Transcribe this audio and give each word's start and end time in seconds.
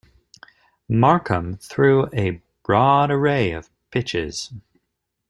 Marcum 0.89 1.57
threw 1.63 2.07
a 2.11 2.41
broad 2.63 3.11
array 3.11 3.51
of 3.51 3.69
pitches. 3.91 4.51